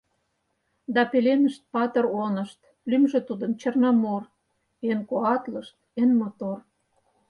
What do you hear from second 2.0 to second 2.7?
онышт